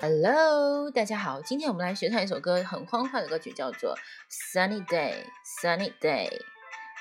[0.00, 3.96] Hello，大家好，今天我们来学唱一首歌，很欢快的歌曲，叫做
[4.52, 5.24] 《Sunny Day》
[5.62, 6.30] ，Sunny Day，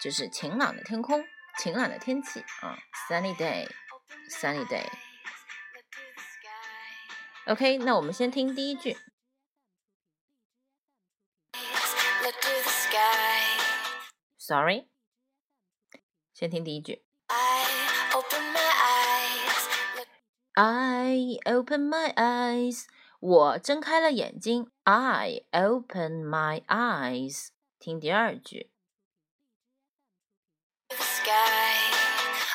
[0.02, 1.24] 就是晴朗的天空，
[1.60, 2.78] 晴朗的天气啊
[3.10, 4.86] ，Sunny Day，Sunny Day。
[7.46, 8.98] OK，那我们先听第一句。
[14.38, 14.88] Sorry，
[16.34, 17.06] 先听第一句。
[17.28, 17.73] I
[21.46, 22.86] open my eyes，
[23.20, 24.70] 我睁开了眼睛。
[24.84, 27.48] I open my eyes，
[27.80, 28.70] 听第二句。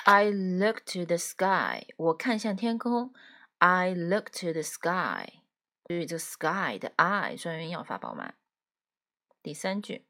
[0.04, 3.12] I look to the sky，我看向天空。
[3.58, 5.42] I look to the sky，
[5.86, 8.36] 注意这个 sky 的 I 双元音要发饱满。
[9.42, 10.06] 第三句。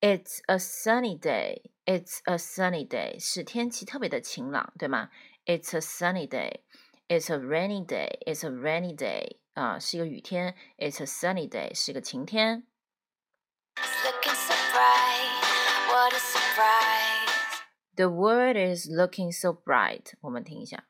[0.00, 1.70] It's a sunny day.
[1.86, 5.10] It's a sunny day 是天气特别的晴朗，对吗？
[5.44, 6.60] It's a sunny day.
[7.08, 8.18] It's a rainy day.
[8.26, 10.54] It's a rainy day 啊，是一个雨天。
[10.76, 12.66] It's a sunny day 是一个晴天。
[17.96, 20.14] The world is looking so bright.
[20.20, 20.84] 我们听一下。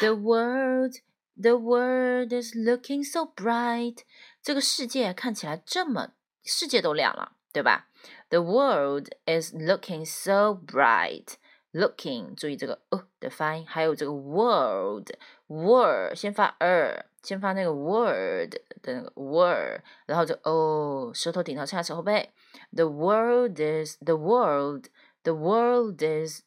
[0.00, 0.96] The world
[1.40, 4.00] The world is looking so bright.
[4.42, 6.10] 这个世界看起来这么，
[6.44, 7.86] 世界都亮了，对吧？
[8.28, 11.36] The world is looking so bright.
[11.72, 22.32] Looking，注意这个呃的发音，还有这个 world，word 先发 er，先发那个 word 的那个 word，然后就哦，舌头顶到下齿后背。
[22.72, 24.86] The world is the world.
[25.22, 26.42] The world is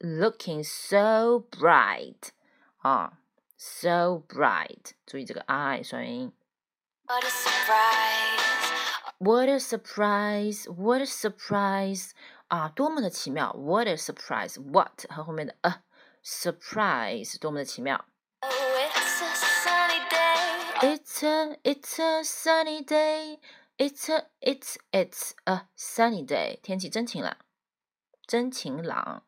[0.00, 2.30] looking so bright.
[2.78, 3.18] 啊。
[3.60, 6.32] so bright，注意这个 i 双元音。
[7.06, 8.36] What a surprise!
[9.18, 10.66] What a surprise!
[10.70, 12.10] What a surprise!
[12.48, 13.52] 啊，多么的奇妙！
[13.52, 14.60] What a surprise!
[14.60, 15.82] What 和后面的 a
[16.24, 18.04] surprise 多么的奇妙。
[18.42, 20.36] It's a sunny day.
[20.82, 23.38] It's a it's a sunny day.
[23.78, 26.60] It's a it's it's a sunny day.
[26.62, 27.36] 天气真晴朗，
[28.26, 29.22] 真晴朗。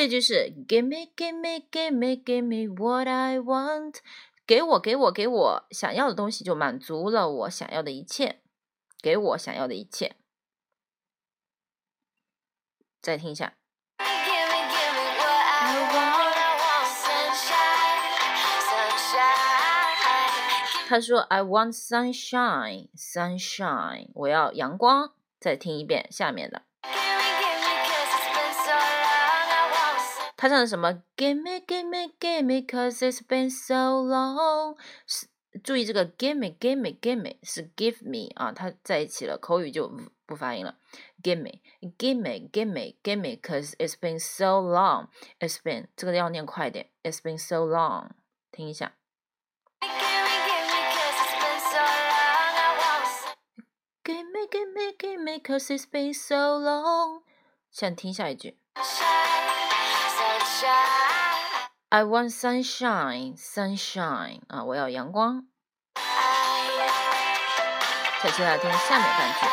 [0.00, 3.96] 这句是 Give me, give me, give me, give me what I want。
[4.46, 8.40] 给我，给我，给我想要的东西，就满足了我想要的一切。
[9.02, 10.16] 给我想要的一切。
[13.02, 13.52] 再听一下。
[20.88, 24.08] 他说：“I want sunshine, sunshine。
[24.14, 26.69] 我要阳光。”再听一遍下面的。
[30.39, 31.01] 他唱的什么？
[31.15, 34.77] Give me, give me, give me, cause it's been so long。
[35.07, 35.27] 是
[35.63, 39.89] 注意这个 give me, give me, give me 是 give me 啊，它在一起了，口语就
[40.25, 40.77] 不发音了。
[41.23, 41.61] Give me,
[41.97, 45.07] give me, give me, give me, cause it's been so long.
[45.39, 46.89] It's been 这个要念快一点。
[47.03, 48.09] It's been so long，
[48.51, 48.93] 听一下。
[54.03, 57.23] Give me, give me, give me, cause it's been so long。
[57.71, 58.57] 想听下一句。
[61.89, 65.47] I want sunshine, sunshine 啊，我要阳光。
[68.21, 69.45] 再接下来听下面半句。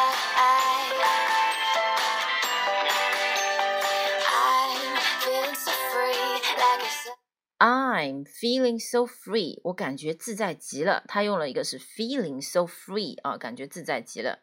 [7.58, 11.04] I'm feeling so free，我感觉自在极了。
[11.06, 14.40] 他用了一个是 feeling so free 啊，感觉自在极了。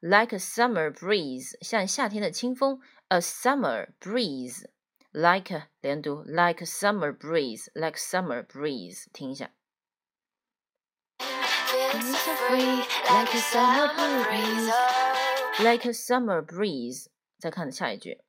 [0.00, 2.80] Like a summer breeze，像夏天的清风。
[3.08, 4.64] A summer breeze。
[5.14, 9.50] like 连读，like summer breeze, like summer breeze，听一下。
[13.10, 14.72] Like a summer breeze,
[15.58, 17.06] like a summer breeze。
[17.38, 18.20] 再看下一句。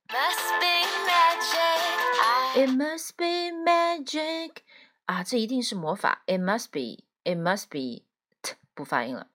[2.54, 4.56] It must be magic
[5.06, 6.22] 啊，这一定是魔法。
[6.26, 8.04] It must be, it must be
[8.42, 9.28] t 不发音了，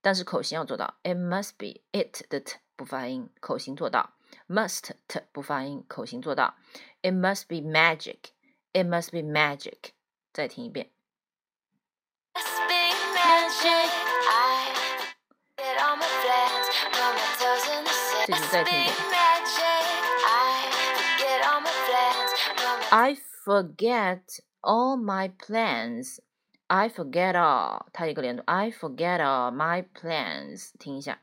[0.00, 0.98] 但是口型要做到。
[1.02, 4.14] It must be it 的 t 不发音，口型做到。
[4.52, 4.90] must
[5.32, 6.54] 不发音，口型做到。
[7.02, 8.32] It must be magic.
[8.72, 9.92] It must be magic.
[10.32, 10.90] 再听一遍。
[18.26, 18.94] 这句再听一遍。
[22.90, 26.18] I forget all my plans.
[26.66, 28.42] I forget all，它一个连读。
[28.46, 31.22] I forget all my plans，听一下。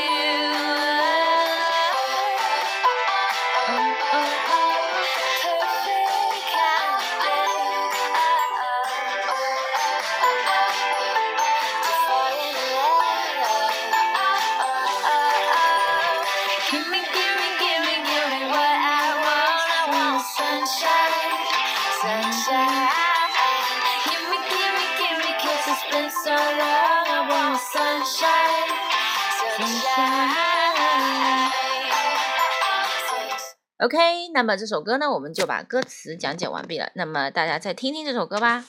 [33.79, 36.89] OK，那么这首歌呢，我们就把歌词讲解完毕了。
[36.95, 38.65] 那么大家再听听这首歌吧。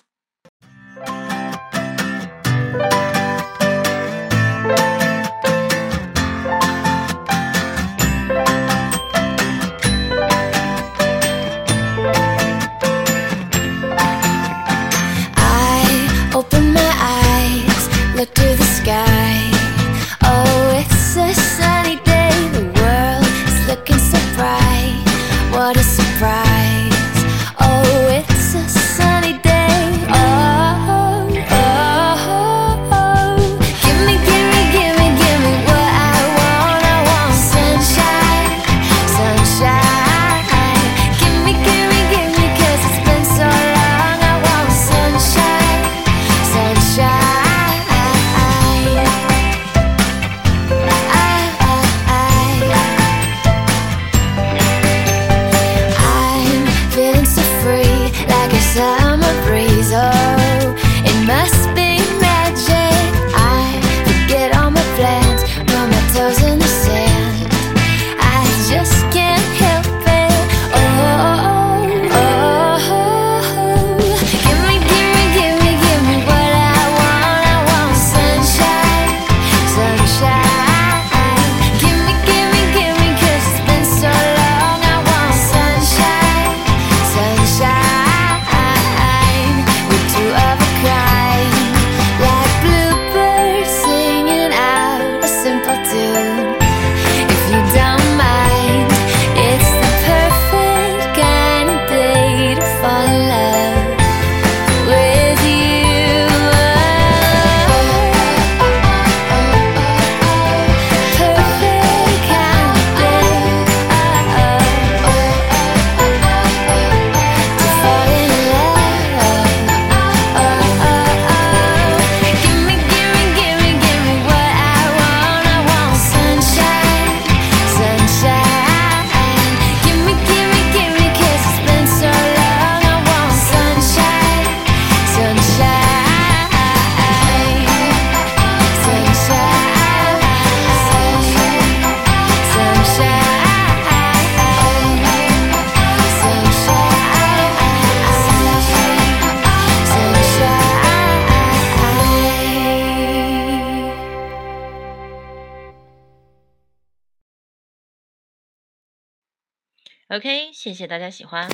[160.08, 161.48] OK，谢谢大家喜欢，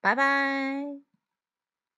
[0.00, 1.13] 拜拜。